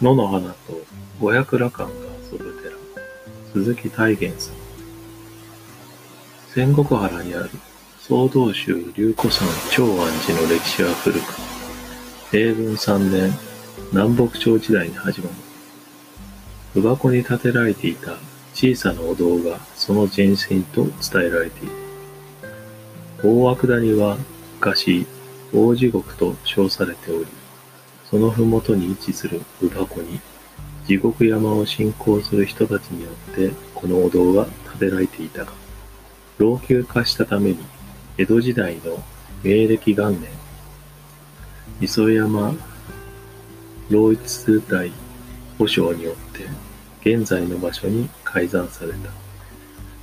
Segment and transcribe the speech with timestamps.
[0.00, 0.56] 野の花と
[1.18, 1.94] 五百羅漢が
[2.30, 2.76] 遊ぶ寺、
[3.52, 4.54] 鈴木大元さん。
[6.54, 7.50] 仙石原にある
[7.98, 11.34] 総道宗龍古山長安寺の歴史は古く、
[12.32, 13.32] 英文三年、
[13.90, 15.34] 南北朝時代に始まる。
[16.74, 18.12] 乳箱に建てられていた
[18.54, 21.72] 小さなお堂がその前身と伝えられている。
[23.24, 24.16] 大涌谷は
[24.60, 25.08] 昔、
[25.52, 27.26] 大地獄と称されており、
[28.10, 30.20] そのふもとに位置する乳箱に、
[30.86, 34.46] 地獄山を信仰する人たちによってこのお堂が
[34.78, 35.52] 建てられていたが、
[36.38, 37.58] 老朽化したために、
[38.16, 39.02] 江戸時代の
[39.42, 40.30] 明暦元年、
[41.80, 42.56] 磯山
[43.90, 44.90] 老一代
[45.58, 46.48] 保証によって
[47.16, 49.10] 現在の場所に改ざんされた。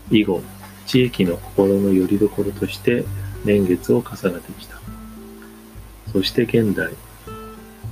[0.10, 0.42] 以後、
[0.86, 3.06] 地域の心の拠り所として
[3.44, 4.80] 年月を重ねてきた。
[6.12, 6.94] そして現代、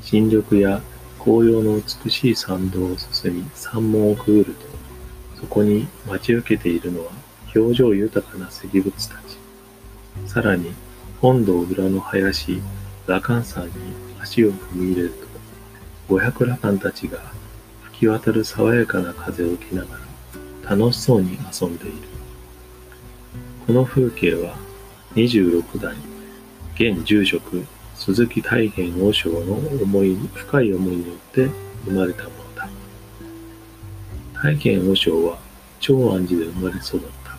[0.03, 0.81] 新緑や
[1.19, 4.65] 紅葉の美しい参道を進み山門をくぐると、
[5.39, 7.11] そこに待ち受けているのは
[7.55, 9.37] 表情豊かな石仏たち。
[10.29, 10.73] さらに、
[11.21, 12.61] 本堂裏の林、
[13.07, 13.71] 羅漢山に
[14.21, 15.27] 足を踏み入れると、
[16.09, 17.19] 五百羅漢たちが
[17.83, 19.97] 吹き渡る爽やかな風を受けなが
[20.65, 21.95] ら楽しそうに遊んでいる。
[23.65, 24.57] この風景は
[25.15, 25.95] 26代、
[26.75, 27.65] 現住職
[28.05, 31.49] 鈴木大元和尚の思い、深い思いによって
[31.85, 32.67] 生まれたものだ。
[34.33, 35.37] 大元和尚は
[35.79, 37.37] 長安寺で生まれ育った。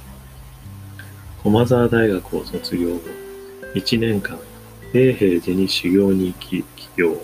[1.42, 3.00] 駒沢大学を卒業後、
[3.74, 4.38] 1年間、
[4.94, 7.20] 永平寺に修行に行き、起業。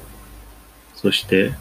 [0.94, 1.54] そして、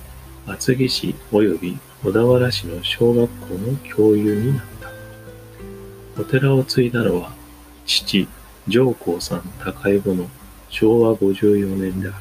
[0.45, 4.65] 厚木市及び小田原市の小学校の教諭になっ
[6.15, 6.21] た。
[6.21, 7.31] お寺を継いだのは、
[7.85, 8.27] 父、
[8.67, 10.29] 上皇さん高江後の
[10.69, 12.15] 昭和54年である。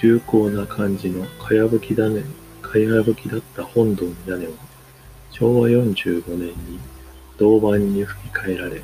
[0.00, 2.24] 重厚な感じのかやぶきだね、
[2.60, 4.52] かやぶきだった本堂の屋根は、
[5.30, 6.80] 昭和45年に
[7.38, 8.82] 銅板に吹き替えられ、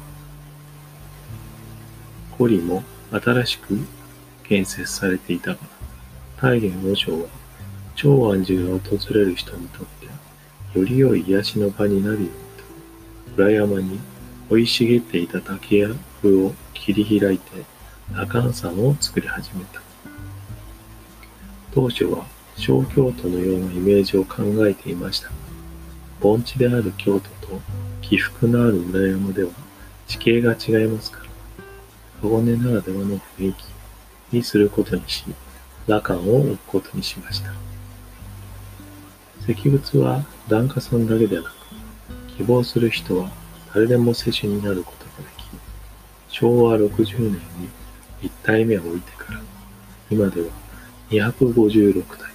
[2.38, 3.78] 堀も新しく
[4.44, 5.58] 建設されていたが、
[6.40, 7.28] 大元和尚は、
[7.96, 9.86] 長安寺が訪れる人にとっ
[10.72, 12.28] て、より良い癒しの場になるように
[13.34, 13.98] と、裏山に
[14.48, 15.88] 生い茂っていた竹や
[16.22, 17.77] 部を切り開いて、
[18.14, 19.80] 羅漢山を作り始めた。
[21.72, 22.26] 当初は
[22.56, 25.34] 小京都のようなイメージを考えていましたが、
[26.20, 27.60] 盆地である京都と
[28.00, 29.50] 起伏のある裏山では
[30.06, 31.24] 地形が違いますから、
[32.22, 35.24] 箱根ならではの雰囲気にすることにし、
[35.86, 37.52] 羅漢を置くことにしました。
[39.46, 41.52] 石仏は檀家さんだけでなく、
[42.36, 43.30] 希望する人は
[43.74, 45.44] 誰でも施主になることができ、
[46.28, 47.38] 昭和60年に
[48.22, 49.40] 一体目を置いてから、
[50.10, 50.48] 今では
[51.10, 52.32] 256体。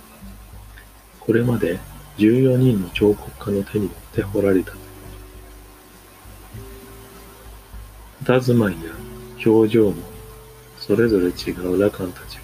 [1.19, 1.79] これまで
[2.17, 4.83] 14人の彫刻家の手によって彫られたという。
[8.23, 8.91] 佇まいや
[9.45, 9.95] 表情も
[10.77, 12.43] それぞれ違う羅漢たちは、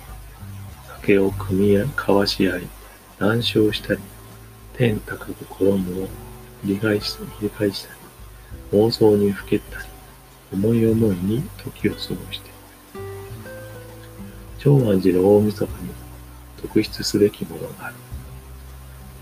[1.02, 2.68] 酒を組み合交わし合い、
[3.18, 4.00] 談笑したり、
[4.74, 6.08] 天高く衣を
[6.64, 8.00] 理解したり、理解したり、
[8.80, 9.86] 妄想にふけったり、
[10.54, 12.00] 思い思いに時を過ご
[12.32, 12.59] している
[14.60, 15.90] 長安寺の大晦日に
[16.62, 17.96] 特筆すべきものがある。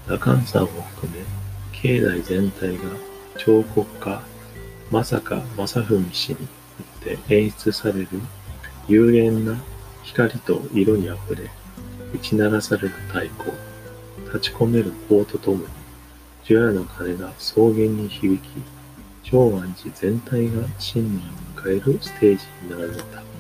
[0.07, 1.23] 羅漢山を含め、
[1.71, 2.83] 境内全体が
[3.37, 4.23] 彫刻家、
[4.89, 6.47] まさか正文氏によ
[6.99, 8.07] って演出される
[8.87, 9.55] 幽玄な
[10.03, 11.51] 光と色にあふれ、
[12.15, 13.51] 打ち鳴らされる太鼓、
[14.33, 15.65] 立ち込める法とともに、
[16.45, 18.47] 除夜の鐘が草原に響き、
[19.23, 23.36] 長安寺全体が新年を迎えるステージになられた。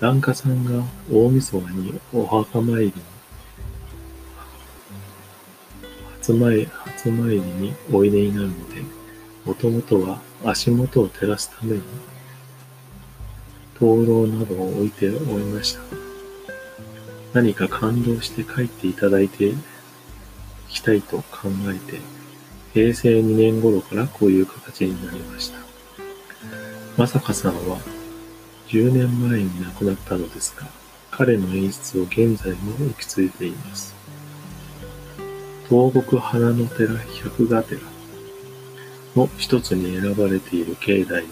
[0.00, 2.92] 檀家さんが大晦日にお墓参りに、
[6.20, 8.80] 初参初参りにおいでになるので、
[9.44, 11.82] もともとは足元を照らすために、
[13.78, 15.80] 灯籠などを置いておりました。
[17.34, 19.56] 何か感動して帰っていただいてい
[20.70, 22.00] きたいと考えて、
[22.72, 25.58] 平成2年頃からこういう形になりました。
[26.96, 27.99] まさかさんは
[28.70, 30.68] 10年前に亡くなったのですが、
[31.10, 33.96] 彼の演出を現在も受け継いでいます。
[35.68, 37.80] 東国花の寺百賀寺
[39.16, 41.26] の一つに選ばれている境内には、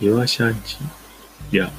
[0.00, 0.78] 岩シャンチ
[1.54, 1.70] や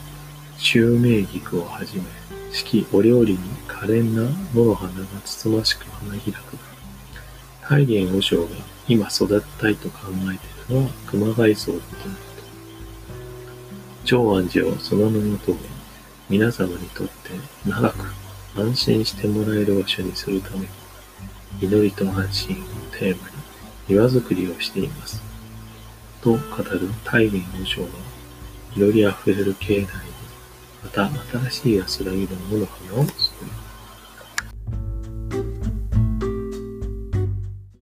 [0.60, 2.04] 襲名菊をはじめ、
[2.52, 6.60] 四季折々に可憐な野の花がつつましく花開くが、
[7.68, 8.50] 大元和尚が
[8.88, 12.31] 今育てたいと考えているのは熊谷荘だと。
[14.12, 15.58] 長安寺をその名の通り、
[16.30, 17.14] 皆様にとって
[17.66, 18.14] 長く
[18.58, 20.68] 安心してもらえる場所にするために、
[21.62, 22.60] 祈りと安心を
[22.92, 23.36] テーマに
[23.88, 25.24] 庭づくりをしています。
[26.22, 27.88] と語る大義の章は、
[28.76, 29.86] 祈りあふれる境内に、
[30.84, 31.10] また
[31.50, 33.61] 新しい安らぎの野の花を作ります。